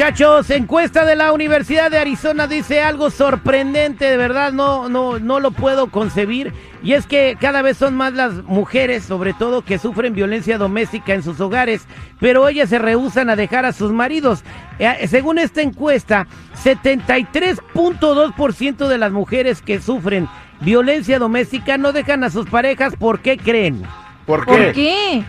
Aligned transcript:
Muchachos, 0.00 0.48
encuesta 0.48 1.04
de 1.04 1.14
la 1.14 1.30
Universidad 1.30 1.90
de 1.90 1.98
Arizona 1.98 2.46
dice 2.46 2.80
algo 2.80 3.10
sorprendente, 3.10 4.06
de 4.06 4.16
verdad 4.16 4.50
no, 4.50 4.88
no, 4.88 5.18
no 5.18 5.40
lo 5.40 5.50
puedo 5.50 5.90
concebir. 5.90 6.54
Y 6.82 6.94
es 6.94 7.06
que 7.06 7.36
cada 7.38 7.60
vez 7.60 7.76
son 7.76 7.98
más 7.98 8.14
las 8.14 8.42
mujeres, 8.44 9.04
sobre 9.04 9.34
todo, 9.34 9.60
que 9.60 9.76
sufren 9.76 10.14
violencia 10.14 10.56
doméstica 10.56 11.12
en 11.12 11.22
sus 11.22 11.38
hogares, 11.38 11.86
pero 12.18 12.48
ellas 12.48 12.70
se 12.70 12.78
rehusan 12.78 13.28
a 13.28 13.36
dejar 13.36 13.66
a 13.66 13.74
sus 13.74 13.92
maridos. 13.92 14.42
Eh, 14.78 15.06
según 15.06 15.38
esta 15.38 15.60
encuesta, 15.60 16.26
73.2% 16.64 18.88
de 18.88 18.96
las 18.96 19.12
mujeres 19.12 19.60
que 19.60 19.82
sufren 19.82 20.30
violencia 20.62 21.18
doméstica 21.18 21.76
no 21.76 21.92
dejan 21.92 22.24
a 22.24 22.30
sus 22.30 22.48
parejas. 22.48 22.96
¿Por 22.96 23.20
qué 23.20 23.36
creen? 23.36 23.82
¿Por 24.24 24.46
qué? 24.46 24.50
¿Por 24.50 24.72
qué? 24.72 25.24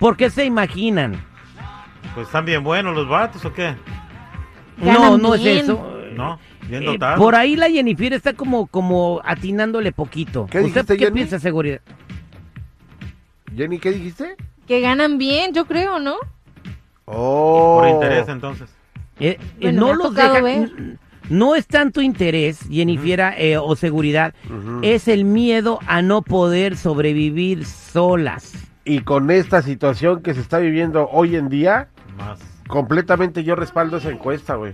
¿Por 0.00 0.16
qué 0.16 0.30
se 0.30 0.46
imaginan? 0.46 1.24
Pues 2.12 2.26
están 2.26 2.44
bien 2.44 2.64
buenos 2.64 2.96
los 2.96 3.08
vatos 3.08 3.44
o 3.44 3.52
qué? 3.52 3.76
No, 4.80 4.86
Ganan 4.86 5.22
no 5.22 5.32
bien. 5.32 5.56
es 5.58 5.62
eso. 5.64 5.86
No, 6.16 6.38
bien 6.68 6.82
Eh, 6.82 6.98
por 7.16 7.34
ahí 7.34 7.56
la 7.56 7.70
Jennifer 7.70 8.12
está 8.12 8.32
como, 8.34 8.66
como 8.66 9.20
atinándole 9.24 9.92
poquito. 9.92 10.46
¿Qué 10.50 10.58
¿Usted 10.58 10.72
dijiste, 10.72 10.96
qué 10.96 11.04
Jenny? 11.04 11.14
piensa, 11.14 11.38
seguridad? 11.38 11.80
Jenny, 13.56 13.78
¿qué 13.78 13.92
dijiste? 13.92 14.36
Que 14.66 14.80
ganan 14.80 15.18
bien, 15.18 15.52
yo 15.52 15.64
creo, 15.66 15.98
¿no? 15.98 16.16
Oh. 17.04 17.80
Por 17.80 17.88
interés 17.88 18.28
entonces. 18.28 18.70
Eh, 19.18 19.36
eh, 19.38 19.56
Bueno, 19.60 19.86
no 19.86 19.94
los 19.94 20.14
ver. 20.14 20.70
No 21.28 21.54
es 21.54 21.66
tanto 21.68 22.00
interés, 22.00 22.58
Jennifer, 22.70 23.34
eh, 23.38 23.56
o 23.56 23.76
seguridad, 23.76 24.34
es 24.82 25.06
el 25.06 25.24
miedo 25.24 25.78
a 25.86 26.02
no 26.02 26.22
poder 26.22 26.76
sobrevivir 26.76 27.64
solas. 27.66 28.52
Y 28.84 29.00
con 29.00 29.30
esta 29.30 29.62
situación 29.62 30.22
que 30.22 30.34
se 30.34 30.40
está 30.40 30.58
viviendo 30.58 31.08
hoy 31.08 31.36
en 31.36 31.48
día, 31.48 31.88
Más. 32.18 32.40
Completamente 32.70 33.44
yo 33.44 33.54
respaldo 33.56 33.98
esa 33.98 34.10
encuesta, 34.10 34.54
güey. 34.54 34.72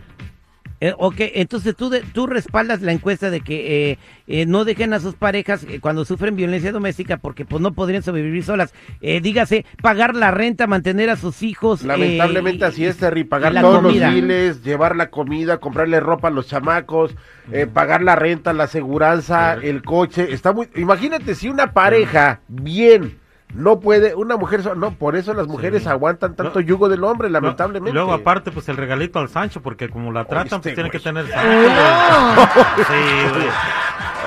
Eh, 0.78 0.92
ok, 0.98 1.14
entonces 1.32 1.74
tú, 1.74 1.88
de- 1.88 2.02
tú 2.02 2.26
respaldas 2.26 2.82
la 2.82 2.92
encuesta 2.92 3.30
de 3.30 3.40
que 3.40 3.92
eh, 3.92 3.98
eh, 4.26 4.44
no 4.44 4.66
dejen 4.66 4.92
a 4.92 5.00
sus 5.00 5.14
parejas 5.14 5.64
eh, 5.66 5.80
cuando 5.80 6.04
sufren 6.04 6.36
violencia 6.36 6.70
doméstica 6.70 7.16
porque 7.16 7.46
pues 7.46 7.62
no 7.62 7.72
podrían 7.72 8.02
sobrevivir 8.02 8.44
solas. 8.44 8.74
Eh, 9.00 9.22
dígase, 9.22 9.64
pagar 9.80 10.14
la 10.14 10.32
renta, 10.32 10.66
mantener 10.66 11.08
a 11.08 11.16
sus 11.16 11.42
hijos. 11.42 11.82
Lamentablemente 11.82 12.66
así 12.66 12.84
es, 12.84 12.98
Terry, 12.98 13.24
pagar 13.24 13.54
la 13.54 13.62
todos 13.62 13.80
comida. 13.84 14.06
los 14.08 14.14
biles, 14.16 14.62
llevar 14.64 14.96
la 14.96 15.08
comida, 15.08 15.56
comprarle 15.60 15.98
ropa 15.98 16.28
a 16.28 16.30
los 16.30 16.46
chamacos, 16.46 17.16
eh, 17.52 17.66
pagar 17.66 18.02
la 18.02 18.14
renta, 18.14 18.52
la 18.52 18.64
aseguranza, 18.64 19.54
el 19.54 19.82
coche. 19.82 20.30
Está 20.30 20.52
muy. 20.52 20.68
Imagínate 20.76 21.34
si 21.34 21.48
una 21.48 21.72
pareja 21.72 22.40
bien 22.48 23.16
no 23.56 23.80
puede, 23.80 24.14
una 24.14 24.36
mujer, 24.36 24.62
so- 24.62 24.74
no, 24.74 24.92
por 24.92 25.16
eso 25.16 25.32
las 25.34 25.46
mujeres 25.46 25.82
Sí. 25.84 25.88
aguantan 25.88 26.36
tanto 26.36 26.60
No. 26.60 26.66
yugo 26.66 26.88
del 26.88 27.02
hombre, 27.04 27.30
lamentablemente. 27.30 27.92
Luego 27.94 28.12
aparte 28.12 28.50
pues 28.50 28.68
el 28.68 28.76
regalito 28.76 29.18
al 29.18 29.28
Sancho 29.28 29.62
porque 29.62 29.88
como 29.88 30.12
la 30.12 30.24
tratan 30.24 30.44
Oíste, 30.58 30.58
pues 30.60 30.74
tiene 30.74 30.90
que 30.90 30.98
tener 31.00 31.26
Sancho. 31.28 31.40
Sí, 32.76 33.28
güey. 33.34 33.46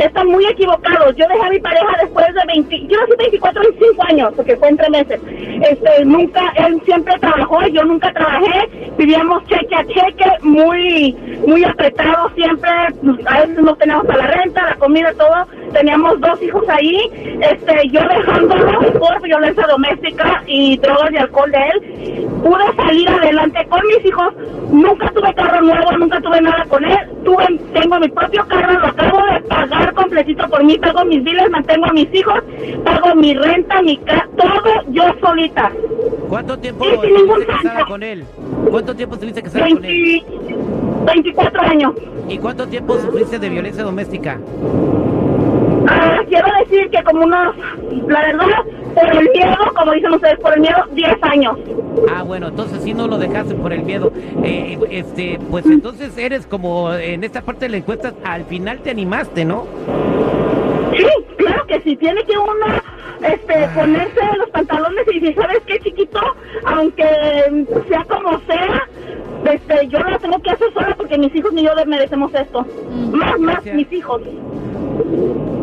Están 0.00 0.28
muy 0.28 0.44
equivocados. 0.46 1.14
Yo 1.16 1.26
dejé 1.28 1.46
a 1.46 1.50
mi 1.50 1.58
pareja 1.60 1.96
después 2.02 2.26
de 2.26 2.40
20, 2.46 2.80
yo 2.88 3.00
nací 3.00 3.12
24, 3.18 3.62
25 3.62 4.04
años, 4.04 4.32
porque 4.36 4.56
fue 4.56 4.68
en 4.68 4.76
tres 4.76 4.90
meses. 4.90 5.20
Este, 5.70 6.04
nunca, 6.04 6.52
él 6.56 6.80
siempre 6.84 7.14
trabajó, 7.18 7.66
yo 7.68 7.84
nunca 7.84 8.12
trabajé. 8.12 8.68
Vivíamos 8.96 9.44
cheque 9.46 9.74
a 9.74 9.84
cheque, 9.86 10.30
muy, 10.42 11.12
muy 11.46 11.64
apretados 11.64 12.32
siempre. 12.34 12.70
A 12.70 13.40
veces 13.40 13.58
no 13.62 13.74
teníamos 13.76 14.06
para 14.06 14.18
la 14.18 14.26
renta, 14.28 14.53
comida, 14.84 15.12
todo. 15.14 15.46
Teníamos 15.72 16.20
dos 16.20 16.40
hijos 16.42 16.62
ahí. 16.68 17.10
Este, 17.40 17.88
yo 17.88 18.00
dejándolo 18.00 18.92
por 18.98 19.22
violencia 19.22 19.66
doméstica 19.66 20.42
y 20.46 20.76
drogas 20.78 21.10
y 21.12 21.16
alcohol 21.16 21.50
de 21.50 21.58
él. 21.58 22.28
Pude 22.42 22.76
salir 22.76 23.08
adelante 23.08 23.66
con 23.68 23.80
mis 23.86 24.04
hijos. 24.04 24.34
Nunca 24.70 25.10
tuve 25.10 25.32
carro 25.34 25.60
nuevo, 25.62 25.92
nunca 25.92 26.20
tuve 26.20 26.40
nada 26.40 26.64
con 26.68 26.84
él. 26.84 26.98
Tuve, 27.24 27.46
tengo 27.72 27.98
mi 27.98 28.08
propio 28.08 28.46
carro, 28.46 28.78
lo 28.78 28.86
acabo 28.86 29.22
de 29.32 29.40
pagar 29.42 29.94
completito 29.94 30.48
por 30.48 30.62
mí, 30.62 30.78
pago 30.78 31.04
mis 31.06 31.24
biles, 31.24 31.50
mantengo 31.50 31.86
a 31.86 31.92
mis 31.92 32.12
hijos, 32.14 32.42
pago 32.84 33.14
mi 33.14 33.34
renta, 33.34 33.80
mi 33.82 33.96
ca 33.98 34.28
todo 34.36 34.82
yo 34.88 35.04
solita. 35.20 35.72
¿Cuánto 36.28 36.58
tiempo 36.58 36.84
estuviste 36.84 37.46
casada 37.46 37.84
con 37.86 38.02
él? 38.02 38.24
¿Cuánto 38.70 38.94
tiempo 38.94 39.14
estuviste 39.14 39.42
casada 39.42 39.68
con 39.70 39.84
él? 39.84 40.24
20 41.04 41.32
24 41.32 41.62
años. 41.62 41.92
¿Y 42.28 42.38
cuánto 42.38 42.66
tiempo 42.66 42.98
sufriste 42.98 43.38
de 43.38 43.48
violencia 43.48 43.82
doméstica? 43.82 44.40
Ah, 45.86 46.20
quiero 46.28 46.48
decir 46.60 46.90
que 46.90 47.02
como 47.04 47.24
unos, 47.24 47.54
la 48.08 48.20
verdad, 48.22 48.46
por 48.94 49.16
el 49.16 49.28
miedo, 49.30 49.56
como 49.76 49.92
dicen 49.92 50.14
ustedes, 50.14 50.38
por 50.40 50.54
el 50.54 50.60
miedo, 50.60 50.78
10 50.92 51.22
años. 51.22 51.58
Ah, 52.10 52.22
bueno, 52.22 52.48
entonces 52.48 52.82
sí 52.82 52.94
no 52.94 53.06
lo 53.06 53.18
dejaste 53.18 53.54
por 53.54 53.72
el 53.72 53.82
miedo. 53.82 54.10
Eh, 54.42 54.78
este, 54.90 55.38
pues 55.50 55.66
entonces 55.66 56.16
eres 56.16 56.46
como 56.46 56.92
en 56.94 57.22
esta 57.24 57.42
parte 57.42 57.66
de 57.66 57.70
la 57.70 57.76
encuesta, 57.78 58.14
al 58.24 58.44
final 58.44 58.78
te 58.80 58.90
animaste, 58.90 59.44
¿no? 59.44 59.66
Sí, 60.96 61.06
claro 61.36 61.66
que 61.66 61.80
sí, 61.80 61.96
tiene 61.96 62.24
que 62.24 62.38
uno 62.38 62.66
este, 63.22 63.68
ponerse 63.74 64.20
los 64.38 64.50
pantalones 64.50 65.04
y 65.10 65.20
decir, 65.20 65.34
¿sabes 65.34 65.58
qué, 65.66 65.78
chiquito? 65.80 66.20
Aunque 66.64 67.04
sea 67.88 68.04
como 68.04 68.40
sea, 68.46 68.88
este, 69.44 69.88
yo 69.88 69.98
lo 70.00 70.18
tengo 70.18 70.40
que 70.40 70.50
hacer 70.50 70.72
sola 70.72 70.94
porque 70.96 71.18
mis 71.18 71.34
hijos 71.34 71.52
ni 71.52 71.62
yo 71.62 71.70
merecemos 71.86 72.32
esto. 72.34 72.62
Mm. 72.62 73.16
Más, 73.16 73.38
más 73.38 73.54
Gracias. 73.56 73.76
mis 73.76 73.92
hijos. 73.92 74.22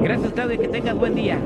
Gracias, 0.02 0.34
Claudia, 0.34 0.58
que 0.58 0.68
tengas 0.68 0.96
buen 0.96 1.16
día. 1.16 1.40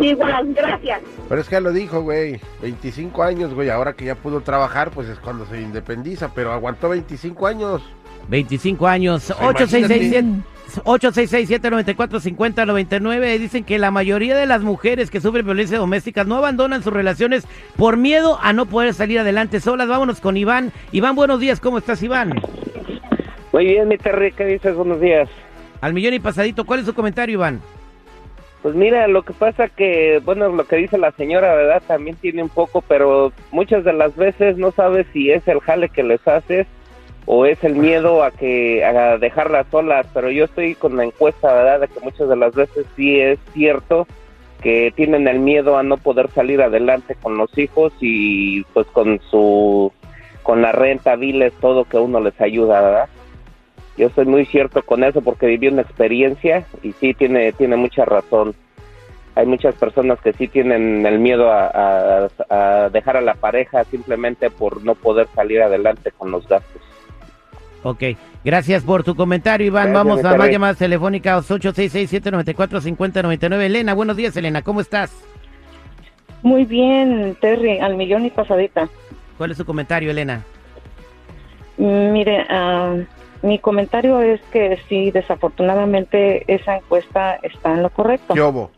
Igual, 0.00 0.54
gracias. 0.54 1.00
Pero 1.28 1.40
es 1.40 1.48
que 1.48 1.56
ya 1.56 1.60
lo 1.60 1.72
dijo, 1.72 2.02
güey. 2.02 2.40
25 2.62 3.22
años, 3.22 3.54
güey. 3.54 3.70
Ahora 3.70 3.94
que 3.94 4.04
ya 4.04 4.14
pudo 4.14 4.40
trabajar, 4.40 4.90
pues 4.90 5.08
es 5.08 5.18
cuando 5.18 5.44
se 5.46 5.60
independiza. 5.60 6.30
Pero 6.34 6.52
aguantó 6.52 6.88
25 6.88 7.46
años. 7.46 7.82
25 8.28 8.86
años, 8.86 9.30
Imagínate. 9.40 10.24
866-794-5099. 10.84 13.38
Dicen 13.38 13.64
que 13.64 13.78
la 13.78 13.90
mayoría 13.90 14.36
de 14.36 14.46
las 14.46 14.62
mujeres 14.62 15.10
que 15.10 15.20
sufren 15.20 15.44
violencia 15.44 15.78
doméstica 15.78 16.24
no 16.24 16.36
abandonan 16.36 16.82
sus 16.82 16.92
relaciones 16.92 17.46
por 17.76 17.96
miedo 17.96 18.38
a 18.42 18.52
no 18.52 18.66
poder 18.66 18.94
salir 18.94 19.18
adelante 19.18 19.60
solas. 19.60 19.88
Vámonos 19.88 20.20
con 20.20 20.36
Iván. 20.36 20.72
Iván, 20.92 21.16
buenos 21.16 21.40
días. 21.40 21.60
¿Cómo 21.60 21.78
estás, 21.78 22.02
Iván? 22.02 22.34
Muy 23.52 23.64
bien, 23.64 23.88
mi 23.88 23.98
Terry, 23.98 24.32
¿qué 24.32 24.44
dices? 24.44 24.74
Buenos 24.74 25.00
días. 25.00 25.28
Al 25.80 25.94
millón 25.94 26.14
y 26.14 26.20
pasadito. 26.20 26.64
¿Cuál 26.64 26.80
es 26.80 26.86
su 26.86 26.94
comentario, 26.94 27.34
Iván? 27.34 27.60
Pues 28.62 28.74
mira, 28.74 29.06
lo 29.06 29.22
que 29.22 29.32
pasa 29.32 29.68
que, 29.68 30.20
bueno, 30.24 30.48
lo 30.48 30.66
que 30.66 30.76
dice 30.76 30.98
la 30.98 31.12
señora, 31.12 31.54
¿verdad? 31.54 31.80
También 31.86 32.16
tiene 32.16 32.42
un 32.42 32.48
poco, 32.48 32.82
pero 32.82 33.32
muchas 33.52 33.84
de 33.84 33.92
las 33.92 34.16
veces 34.16 34.58
no 34.58 34.72
sabes 34.72 35.06
si 35.12 35.30
es 35.30 35.46
el 35.46 35.60
jale 35.60 35.88
que 35.88 36.02
les 36.02 36.26
haces 36.26 36.66
o 37.30 37.44
es 37.44 37.62
el 37.62 37.74
miedo 37.74 38.24
a 38.24 38.30
que 38.30 38.82
a 38.82 39.18
dejarlas 39.18 39.66
solas, 39.70 40.06
pero 40.14 40.30
yo 40.30 40.46
estoy 40.46 40.74
con 40.74 40.96
la 40.96 41.04
encuesta, 41.04 41.52
¿verdad? 41.52 41.80
De 41.80 41.88
que 41.88 42.00
muchas 42.00 42.26
de 42.26 42.36
las 42.36 42.54
veces 42.54 42.86
sí 42.96 43.20
es 43.20 43.38
cierto 43.52 44.06
que 44.62 44.94
tienen 44.96 45.28
el 45.28 45.38
miedo 45.38 45.76
a 45.76 45.82
no 45.82 45.98
poder 45.98 46.30
salir 46.30 46.62
adelante 46.62 47.16
con 47.16 47.36
los 47.36 47.56
hijos 47.58 47.92
y 48.00 48.64
pues 48.72 48.86
con 48.86 49.20
su 49.30 49.92
con 50.42 50.62
la 50.62 50.72
renta, 50.72 51.16
biles, 51.16 51.52
todo 51.60 51.84
que 51.84 51.98
uno 51.98 52.18
les 52.18 52.40
ayuda. 52.40 53.10
Yo 53.98 54.08
soy 54.08 54.24
muy 54.24 54.46
cierto 54.46 54.82
con 54.82 55.04
eso 55.04 55.20
porque 55.20 55.48
viví 55.48 55.68
una 55.68 55.82
experiencia 55.82 56.64
y 56.82 56.92
sí 56.92 57.12
tiene, 57.12 57.52
tiene 57.52 57.76
mucha 57.76 58.06
razón. 58.06 58.54
Hay 59.34 59.44
muchas 59.44 59.74
personas 59.74 60.18
que 60.22 60.32
sí 60.32 60.48
tienen 60.48 61.04
el 61.04 61.18
miedo 61.18 61.52
a 61.52 62.88
dejar 62.90 63.18
a 63.18 63.20
la 63.20 63.34
pareja 63.34 63.84
simplemente 63.84 64.48
por 64.48 64.82
no 64.82 64.94
poder 64.94 65.28
salir 65.34 65.60
adelante 65.60 66.10
con 66.10 66.30
los 66.30 66.48
gastos. 66.48 66.77
Ok, 67.82 68.02
gracias 68.44 68.82
por 68.82 69.04
tu 69.04 69.14
comentario, 69.14 69.66
Iván. 69.66 69.92
Gracias, 69.92 70.04
Vamos 70.04 70.24
a 70.24 70.36
más 70.36 70.50
llamadas 70.50 70.78
telefónicas 70.78 71.48
866-794-5099. 71.50 73.62
Elena, 73.62 73.94
buenos 73.94 74.16
días, 74.16 74.36
Elena, 74.36 74.62
¿cómo 74.62 74.80
estás? 74.80 75.12
Muy 76.42 76.64
bien, 76.64 77.36
Terry, 77.40 77.78
al 77.78 77.96
millón 77.96 78.26
y 78.26 78.30
pasadita. 78.30 78.88
¿Cuál 79.36 79.52
es 79.52 79.56
tu 79.56 79.64
comentario, 79.64 80.10
Elena? 80.10 80.44
Mm, 81.76 82.12
Mire, 82.12 82.44
ah, 82.48 82.96
mi 83.42 83.58
comentario 83.58 84.20
es 84.20 84.40
que 84.52 84.78
sí, 84.88 85.10
desafortunadamente 85.10 86.44
esa 86.52 86.76
encuesta 86.76 87.38
está 87.42 87.72
en 87.72 87.82
lo 87.82 87.90
correcto. 87.90 88.34
¿Qué 88.34 88.42
hubo? 88.42 88.70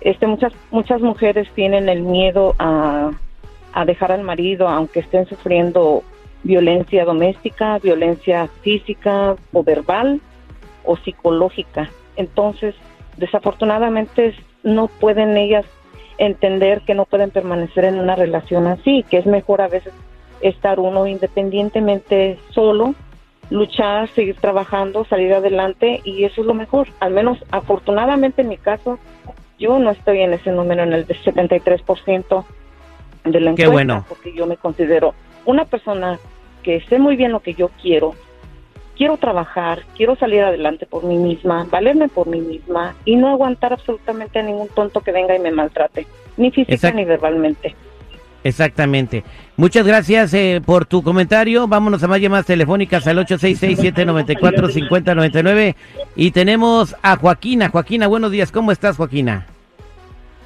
Este, 0.00 0.26
muchas 0.26 0.52
muchas 0.70 1.00
mujeres 1.00 1.48
tienen 1.54 1.88
el 1.88 2.02
miedo 2.02 2.54
a, 2.58 3.10
a 3.72 3.84
dejar 3.84 4.12
al 4.12 4.22
marido, 4.22 4.68
aunque 4.68 5.00
estén 5.00 5.26
sufriendo 5.26 6.02
violencia 6.42 7.04
doméstica, 7.04 7.78
violencia 7.78 8.48
física 8.62 9.36
o 9.52 9.62
verbal 9.62 10.20
o 10.84 10.96
psicológica. 10.96 11.90
Entonces, 12.16 12.74
desafortunadamente 13.16 14.34
no 14.62 14.88
pueden 14.88 15.36
ellas 15.36 15.66
entender 16.18 16.82
que 16.82 16.94
no 16.94 17.04
pueden 17.04 17.30
permanecer 17.30 17.84
en 17.84 17.98
una 17.98 18.16
relación 18.16 18.66
así, 18.66 19.04
que 19.08 19.18
es 19.18 19.26
mejor 19.26 19.60
a 19.60 19.68
veces 19.68 19.92
estar 20.40 20.80
uno 20.80 21.06
independientemente 21.06 22.38
solo, 22.50 22.94
luchar, 23.50 24.08
seguir 24.08 24.36
trabajando, 24.36 25.04
salir 25.04 25.32
adelante 25.32 26.00
y 26.04 26.24
eso 26.24 26.40
es 26.40 26.46
lo 26.46 26.54
mejor. 26.54 26.88
Al 27.00 27.12
menos 27.12 27.38
afortunadamente 27.50 28.42
en 28.42 28.48
mi 28.48 28.56
caso, 28.56 28.98
yo 29.58 29.78
no 29.78 29.90
estoy 29.90 30.20
en 30.20 30.34
ese 30.34 30.52
número, 30.52 30.82
en 30.82 30.92
el 30.92 31.06
de 31.06 31.14
73% 31.14 32.44
de 33.24 33.40
la 33.40 33.54
Qué 33.54 33.62
encuesta, 33.62 33.72
bueno. 33.72 34.04
porque 34.08 34.32
yo 34.32 34.46
me 34.46 34.56
considero 34.56 35.14
una 35.48 35.64
persona 35.64 36.18
que 36.62 36.82
sé 36.82 36.98
muy 36.98 37.16
bien 37.16 37.32
lo 37.32 37.40
que 37.40 37.54
yo 37.54 37.70
quiero, 37.80 38.14
quiero 38.96 39.16
trabajar, 39.16 39.82
quiero 39.96 40.14
salir 40.16 40.42
adelante 40.42 40.84
por 40.84 41.04
mí 41.04 41.16
misma, 41.16 41.66
valerme 41.70 42.08
por 42.08 42.26
mí 42.26 42.38
misma 42.40 42.94
y 43.06 43.16
no 43.16 43.28
aguantar 43.28 43.72
absolutamente 43.72 44.38
a 44.38 44.42
ningún 44.42 44.68
tonto 44.68 45.00
que 45.00 45.10
venga 45.10 45.34
y 45.34 45.38
me 45.38 45.50
maltrate, 45.50 46.06
ni 46.36 46.50
física 46.50 46.90
ni 46.92 47.04
verbalmente. 47.06 47.74
Exactamente. 48.44 49.24
Muchas 49.56 49.86
gracias 49.86 50.32
eh, 50.34 50.60
por 50.64 50.84
tu 50.86 51.02
comentario. 51.02 51.66
Vámonos 51.66 52.02
a 52.02 52.08
más 52.08 52.20
llamadas 52.20 52.46
telefónicas 52.46 53.06
al 53.06 53.18
866-794-5099. 53.26 55.74
Y 56.14 56.30
tenemos 56.30 56.94
a 57.02 57.16
Joaquina. 57.16 57.68
Joaquina, 57.70 58.06
buenos 58.06 58.30
días. 58.30 58.52
¿Cómo 58.52 58.70
estás, 58.70 58.96
Joaquina? 58.96 59.46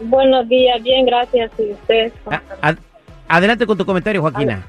Buenos 0.01 0.49
días, 0.49 0.83
bien, 0.83 1.05
gracias. 1.07 1.51
¿Y 1.59 1.73
a- 2.63 2.77
adelante 3.29 3.67
con 3.67 3.77
tu 3.77 3.85
comentario, 3.85 4.23
Joaquina. 4.23 4.63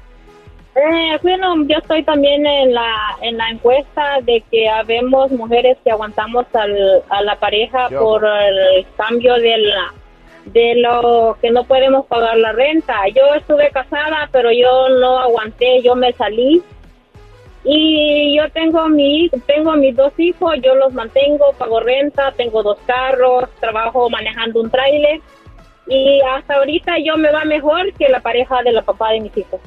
Eh, 0.76 1.18
bueno, 1.22 1.54
yo 1.68 1.78
estoy 1.78 2.02
también 2.02 2.44
en 2.44 2.74
la 2.74 3.16
en 3.20 3.36
la 3.36 3.48
encuesta 3.50 4.20
de 4.22 4.42
que 4.50 4.68
habemos 4.68 5.30
mujeres 5.30 5.78
que 5.84 5.92
aguantamos 5.92 6.46
al, 6.52 7.02
a 7.08 7.22
la 7.22 7.36
pareja 7.36 7.88
Yo. 7.90 8.00
por 8.00 8.24
el 8.24 8.84
cambio 8.96 9.34
de 9.34 9.56
la 9.58 9.94
de 10.46 10.74
lo 10.76 11.38
que 11.40 11.50
no 11.50 11.64
podemos 11.64 12.06
pagar 12.06 12.36
la 12.38 12.52
renta. 12.52 13.06
Yo 13.14 13.34
estuve 13.34 13.70
casada, 13.70 14.28
pero 14.32 14.50
yo 14.50 14.88
no 14.88 15.18
aguanté, 15.18 15.80
yo 15.82 15.94
me 15.94 16.12
salí. 16.12 16.60
Y 17.62 18.36
yo 18.36 18.50
tengo 18.50 18.88
mi 18.88 19.30
tengo 19.46 19.72
mis 19.74 19.94
dos 19.94 20.12
hijos, 20.18 20.54
yo 20.60 20.74
los 20.74 20.92
mantengo, 20.92 21.52
pago 21.56 21.80
renta, 21.80 22.32
tengo 22.32 22.62
dos 22.62 22.78
carros, 22.84 23.48
trabajo 23.60 24.10
manejando 24.10 24.60
un 24.60 24.70
tráiler 24.70 25.20
y 25.86 26.20
hasta 26.20 26.56
ahorita 26.56 26.98
yo 26.98 27.16
me 27.16 27.30
va 27.30 27.44
mejor 27.44 27.92
que 27.94 28.08
la 28.08 28.20
pareja 28.20 28.62
de 28.62 28.72
la 28.72 28.82
papá 28.82 29.12
de 29.12 29.20
mis 29.20 29.36
hijos. 29.36 29.60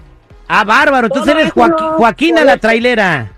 Ah, 0.47 0.63
bárbaro. 0.63 1.07
Entonces 1.07 1.33
Todo 1.33 1.41
eres 1.41 1.55
no 1.55 1.97
Joaquina 1.97 2.43
la 2.43 2.57
trailera. 2.57 3.31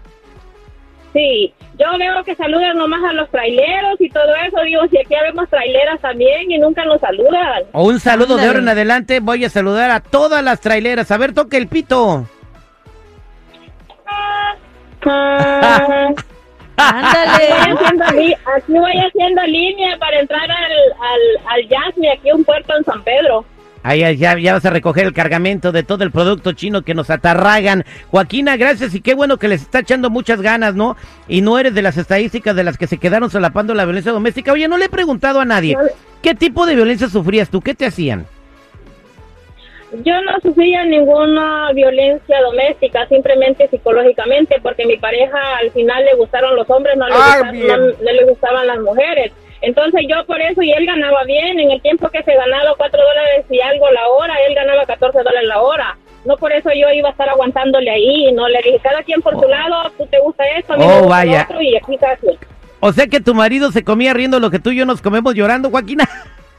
Sí, 1.14 1.52
yo 1.80 1.86
veo 1.98 2.24
que 2.24 2.36
saludan 2.36 2.78
nomás 2.78 3.04
a 3.10 3.14
los 3.14 3.30
traileros 3.32 4.00
y 4.00 4.10
todo 4.10 4.36
eso. 4.48 4.62
Digo, 4.64 4.82
si 4.92 5.00
aquí 5.00 5.16
habemos 5.16 5.50
traileras 5.50 6.00
también 6.02 6.52
y 6.52 6.60
nunca 6.60 6.86
nos 6.86 7.02
saludan. 7.02 7.64
O 7.72 7.84
un 7.86 8.00
saludo 8.00 8.38
de 8.38 8.46
ahora 8.46 8.60
en 8.60 8.70
adelante. 8.70 9.20
Voy 9.20 9.44
a 9.44 9.50
saludar 9.50 9.90
a 9.90 10.02
todas 10.02 10.44
las 10.44 10.60
traileras. 10.62 11.10
A 11.12 11.18
ver, 11.18 11.34
toque 11.34 11.58
el 11.58 11.68
pito. 11.68 12.26
Ah, 14.06 14.54
Ándale. 16.78 17.48
voy 17.50 17.76
haciendo 17.76 18.06
li- 18.22 18.34
aquí 18.56 18.72
voy 18.74 18.94
haciendo 19.06 19.44
línea 19.44 19.98
para 19.98 20.20
entrar 20.20 20.50
al, 20.50 20.72
al, 20.72 21.48
al 21.54 21.68
Yasmi, 21.68 22.08
aquí 22.08 22.32
un 22.32 22.44
puerto 22.46 22.74
en 22.78 22.84
San 22.86 23.04
Pedro. 23.04 23.44
Ahí 23.82 24.18
ya, 24.18 24.38
ya 24.38 24.54
vas 24.54 24.66
a 24.66 24.70
recoger 24.70 25.06
el 25.06 25.14
cargamento 25.14 25.72
de 25.72 25.84
todo 25.84 26.04
el 26.04 26.12
producto 26.12 26.52
chino 26.52 26.82
que 26.82 26.94
nos 26.94 27.10
atarragan. 27.10 27.86
Joaquina, 28.12 28.58
gracias 28.58 28.94
y 28.94 29.02
qué 29.02 29.14
bueno 29.14 29.38
que 29.38 29.48
les 29.48 29.62
está 29.62 29.80
echando 29.80 30.10
muchas 30.10 30.42
ganas, 30.42 30.76
¿no? 30.76 30.98
Y 31.28 31.42
no 31.42 31.58
eres 31.58 31.74
de 31.74 31.82
las 31.82 31.98
estadísticas 31.98 32.56
de 32.56 32.64
las 32.66 32.78
que 32.78 32.88
se 32.88 32.98
quedaron 32.98 33.30
solapando 33.30 33.74
la 33.74 33.86
violencia 33.86 34.12
doméstica. 34.12 34.52
Oye, 34.52 34.68
no 34.68 34.78
le 34.78 34.86
he 34.86 34.90
preguntado 34.90 35.40
a 35.40 35.46
nadie. 35.46 35.78
¿Qué 36.22 36.36
tipo 36.36 36.66
de 36.66 36.76
violencia 36.76 37.08
sufrías 37.08 37.50
tú? 37.50 37.62
¿Qué 37.62 37.74
te 37.74 37.86
hacían? 37.86 38.26
Yo 40.04 40.22
no 40.22 40.40
sufría 40.44 40.86
ninguna 40.86 41.72
violencia 41.74 42.40
doméstica, 42.42 43.08
simplemente 43.08 43.68
psicológicamente, 43.70 44.58
porque 44.62 44.86
mi 44.86 44.98
pareja 44.98 45.58
al 45.58 45.72
final 45.72 46.06
le 46.06 46.14
gustaron 46.16 46.56
los 46.56 46.70
hombres, 46.70 46.96
no 46.96 47.08
le, 47.08 47.14
Ah, 47.16 47.36
gusta- 47.40 47.52
bien. 47.52 47.68
no- 47.68 47.78
no 47.78 48.12
le 48.12 48.26
gustaban 48.26 48.68
las 48.68 48.80
mujeres. 48.82 49.32
Entonces 49.62 50.02
yo 50.08 50.24
por 50.26 50.40
eso, 50.40 50.62
y 50.62 50.72
él 50.72 50.86
ganaba 50.86 51.24
bien, 51.26 51.60
en 51.60 51.72
el 51.72 51.82
tiempo 51.82 52.08
que 52.10 52.22
se 52.24 52.34
ganaba 52.34 52.76
4 52.78 53.02
dólares 53.04 53.46
y 53.50 53.60
algo 53.60 53.90
la 53.92 54.08
hora, 54.10 54.34
él 54.48 54.54
ganaba 54.56 54.86
14 54.86 55.09
dólares 55.24 55.48
la 55.48 55.62
hora. 55.62 55.98
No 56.26 56.36
por 56.38 56.52
eso 56.52 56.70
yo 56.70 56.90
iba 56.94 57.08
a 57.10 57.12
estar 57.12 57.30
aguantándole 57.30 57.90
ahí, 57.90 58.32
no 58.34 58.48
le 58.50 58.58
dije, 58.62 58.80
cada 58.84 59.02
quien 59.04 59.22
por 59.22 59.34
su 59.40 59.48
lado, 59.48 59.90
tú 59.98 60.06
te 60.08 60.20
gusta 60.20 60.44
esto, 60.58 60.74
a 60.74 60.78
mí 60.78 60.84
Oh, 60.84 60.88
me 60.88 60.94
gusta 60.96 61.08
vaya. 61.10 61.44
otro, 61.50 61.62
y 61.62 61.78
aquí. 61.78 61.98
O 62.82 62.92
sea 62.94 63.08
que 63.08 63.20
tu 63.22 63.34
marido 63.34 63.72
se 63.72 63.84
comía 63.84 64.14
riendo 64.14 64.40
lo 64.40 64.52
que 64.52 64.60
tú 64.60 64.70
y 64.72 64.76
yo 64.78 64.86
nos 64.86 65.02
comemos 65.02 65.34
llorando, 65.36 65.70
Joaquina. 65.70 66.08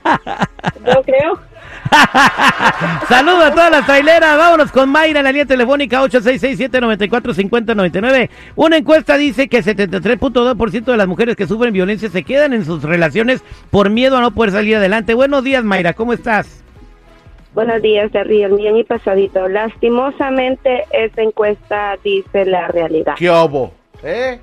Yo 0.86 1.02
creo. 1.02 1.38
Saludos 3.08 3.44
a 3.44 3.50
todas 3.50 3.70
las 3.70 3.84
traileras. 3.84 4.38
Vámonos 4.38 4.72
con 4.72 4.88
Mayra 4.88 5.20
en 5.20 5.24
la 5.24 5.32
línea 5.32 5.44
telefónica 5.44 6.02
866-794-5099. 6.04 8.30
Una 8.56 8.78
encuesta 8.78 9.16
dice 9.16 9.46
que 9.48 9.62
73.2% 9.62 10.84
de 10.84 10.96
las 10.96 11.06
mujeres 11.06 11.36
que 11.36 11.46
sufren 11.46 11.74
violencia 11.74 12.08
se 12.08 12.22
quedan 12.22 12.54
en 12.54 12.64
sus 12.64 12.82
relaciones 12.82 13.42
por 13.70 13.90
miedo 13.90 14.16
a 14.16 14.22
no 14.22 14.30
poder 14.30 14.52
salir 14.52 14.76
adelante. 14.76 15.12
Buenos 15.14 15.44
días, 15.44 15.64
Mayra. 15.64 15.92
¿Cómo 15.92 16.14
estás? 16.14 16.59
Buenos 17.54 17.82
días, 17.82 18.12
Terry, 18.12 18.42
el 18.42 18.52
millón 18.52 18.76
y 18.76 18.84
pasadito. 18.84 19.48
Lastimosamente, 19.48 20.84
esta 20.92 21.22
encuesta 21.22 21.98
dice 22.04 22.44
la 22.44 22.68
realidad. 22.68 23.14
¿Qué 23.18 23.28
hubo? 23.28 23.72
¿Eh? 24.02 24.38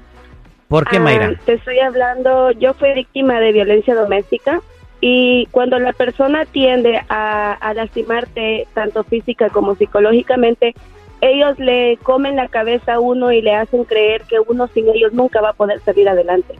¿Por 0.68 0.86
qué, 0.88 0.98
Ah, 0.98 1.00
Mayra? 1.00 1.34
Te 1.46 1.54
estoy 1.54 1.80
hablando, 1.80 2.52
yo 2.52 2.74
fui 2.74 2.92
víctima 2.94 3.40
de 3.40 3.54
violencia 3.54 3.96
doméstica 3.96 4.62
y 5.00 5.48
cuando 5.52 5.80
la 5.80 5.94
persona 5.94 6.44
tiende 6.46 7.02
a, 7.08 7.54
a 7.54 7.74
lastimarte 7.74 8.68
tanto 8.74 9.04
física 9.06 9.50
como 9.50 9.76
psicológicamente, 9.76 10.76
ellos 11.22 11.58
le 11.60 11.98
comen 12.04 12.36
la 12.36 12.50
cabeza 12.50 12.96
a 12.96 13.00
uno 13.00 13.32
y 13.32 13.42
le 13.42 13.56
hacen 13.56 13.86
creer 13.86 14.24
que 14.24 14.40
uno 14.40 14.68
sin 14.68 14.90
ellos 14.90 15.14
nunca 15.14 15.40
va 15.40 15.50
a 15.50 15.54
poder 15.54 15.80
salir 15.80 16.10
adelante. 16.10 16.56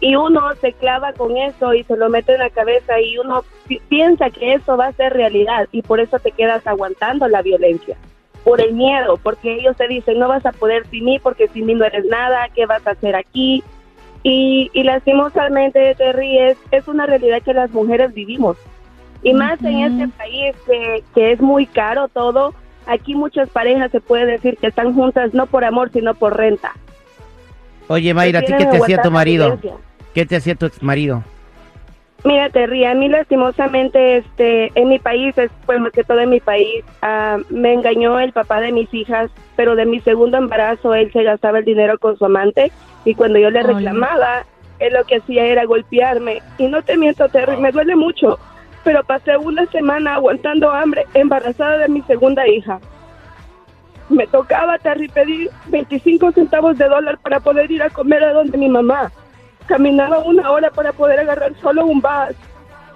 Y 0.00 0.16
uno 0.16 0.40
se 0.60 0.72
clava 0.72 1.12
con 1.12 1.36
eso 1.36 1.72
y 1.72 1.84
se 1.84 1.96
lo 1.96 2.08
mete 2.10 2.34
en 2.34 2.40
la 2.40 2.50
cabeza 2.50 3.00
y 3.00 3.16
uno 3.18 3.44
pi- 3.66 3.80
piensa 3.88 4.28
que 4.30 4.54
eso 4.54 4.76
va 4.76 4.88
a 4.88 4.92
ser 4.92 5.12
realidad 5.14 5.68
y 5.72 5.82
por 5.82 6.00
eso 6.00 6.18
te 6.18 6.30
quedas 6.32 6.66
aguantando 6.66 7.26
la 7.28 7.40
violencia 7.42 7.96
por 8.42 8.60
el 8.60 8.74
miedo, 8.74 9.16
porque 9.22 9.54
ellos 9.54 9.76
te 9.76 9.88
dicen 9.88 10.18
no 10.18 10.28
vas 10.28 10.44
a 10.44 10.52
poder 10.52 10.86
sin 10.90 11.06
mí 11.06 11.18
porque 11.18 11.48
sin 11.48 11.64
mí 11.64 11.74
no 11.74 11.86
eres 11.86 12.04
nada, 12.04 12.48
¿qué 12.54 12.66
vas 12.66 12.86
a 12.86 12.90
hacer 12.90 13.16
aquí? 13.16 13.62
Y, 14.22 14.70
y 14.74 14.82
lastimosamente, 14.82 15.94
Terry, 15.94 16.38
es, 16.38 16.58
es 16.70 16.88
una 16.88 17.06
realidad 17.06 17.42
que 17.42 17.54
las 17.54 17.70
mujeres 17.70 18.12
vivimos. 18.12 18.56
Y 19.22 19.32
más 19.32 19.62
en 19.62 19.80
este 19.80 20.08
país 20.08 20.54
que, 20.66 21.02
que 21.14 21.32
es 21.32 21.40
muy 21.40 21.64
caro 21.66 22.08
todo, 22.08 22.52
aquí 22.86 23.14
muchas 23.14 23.48
parejas 23.48 23.90
se 23.90 24.00
puede 24.00 24.26
decir 24.26 24.58
que 24.58 24.66
están 24.66 24.94
juntas 24.94 25.32
no 25.32 25.46
por 25.46 25.64
amor, 25.64 25.90
sino 25.90 26.14
por 26.14 26.36
renta. 26.36 26.72
Oye, 27.88 28.14
Mayra, 28.14 28.40
¿a 28.40 28.42
ti 28.42 28.52
qué 28.56 28.66
te 28.66 28.76
hacía 28.76 29.02
tu 29.02 29.10
marido? 29.10 29.58
¿Qué 30.14 30.26
te 30.26 30.36
hacía 30.36 30.54
tu 30.54 30.66
ex 30.66 30.82
marido? 30.82 31.22
Mira, 32.24 32.48
Terry, 32.48 32.86
a 32.86 32.94
mí 32.94 33.10
lastimosamente, 33.10 34.16
este, 34.16 34.72
en 34.80 34.88
mi 34.88 34.98
país, 34.98 35.36
es, 35.36 35.50
pues 35.66 35.78
más 35.78 35.92
que 35.92 36.04
todo 36.04 36.20
en 36.20 36.30
mi 36.30 36.40
país, 36.40 36.82
ah, 37.02 37.36
me 37.50 37.74
engañó 37.74 38.18
el 38.18 38.32
papá 38.32 38.60
de 38.60 38.72
mis 38.72 38.92
hijas, 38.94 39.30
pero 39.56 39.76
de 39.76 39.84
mi 39.84 40.00
segundo 40.00 40.38
embarazo 40.38 40.94
él 40.94 41.12
se 41.12 41.22
gastaba 41.22 41.58
el 41.58 41.66
dinero 41.66 41.98
con 41.98 42.16
su 42.16 42.24
amante 42.24 42.72
y 43.04 43.14
cuando 43.14 43.38
yo 43.38 43.50
le 43.50 43.62
reclamaba, 43.62 44.46
él 44.78 44.94
lo 44.94 45.04
que 45.04 45.16
hacía 45.16 45.44
era 45.44 45.66
golpearme. 45.66 46.40
Y 46.56 46.66
no 46.68 46.80
te 46.80 46.96
miento, 46.96 47.28
Terry, 47.28 47.58
me 47.58 47.72
duele 47.72 47.94
mucho, 47.94 48.38
pero 48.84 49.04
pasé 49.04 49.36
una 49.36 49.66
semana 49.66 50.14
aguantando 50.14 50.70
hambre, 50.70 51.04
embarazada 51.12 51.76
de 51.76 51.88
mi 51.88 52.00
segunda 52.02 52.48
hija. 52.48 52.80
Me 54.08 54.26
tocaba, 54.26 54.78
Terry, 54.78 55.08
pedir 55.08 55.50
25 55.66 56.32
centavos 56.32 56.76
de 56.78 56.88
dólar 56.88 57.18
para 57.18 57.40
poder 57.40 57.70
ir 57.70 57.82
a 57.82 57.90
comer 57.90 58.22
a 58.24 58.32
donde 58.32 58.58
mi 58.58 58.68
mamá. 58.68 59.10
Caminaba 59.66 60.18
una 60.18 60.50
hora 60.50 60.70
para 60.70 60.92
poder 60.92 61.20
agarrar 61.20 61.54
solo 61.60 61.86
un 61.86 62.00
bus. 62.00 62.36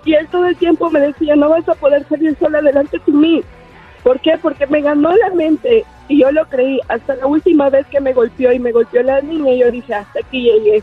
Y 0.04 0.14
él 0.14 0.28
todo 0.28 0.46
el 0.46 0.56
tiempo 0.56 0.90
me 0.90 1.00
decía, 1.00 1.34
no 1.36 1.48
vas 1.48 1.68
a 1.68 1.74
poder 1.74 2.06
salir 2.08 2.36
sola 2.38 2.58
adelante 2.58 3.00
de 3.04 3.12
mí. 3.12 3.42
¿Por 4.02 4.20
qué? 4.20 4.38
Porque 4.40 4.66
me 4.66 4.80
ganó 4.80 5.14
la 5.16 5.30
mente 5.30 5.84
y 6.08 6.20
yo 6.20 6.30
lo 6.30 6.46
creí. 6.46 6.80
Hasta 6.88 7.16
la 7.16 7.26
última 7.26 7.68
vez 7.70 7.86
que 7.86 8.00
me 8.00 8.12
golpeó 8.12 8.52
y 8.52 8.58
me 8.58 8.72
golpeó 8.72 9.02
la 9.02 9.20
niña, 9.20 9.52
yo 9.54 9.70
dije, 9.70 9.94
hasta 9.94 10.20
aquí 10.20 10.42
llegué. 10.42 10.82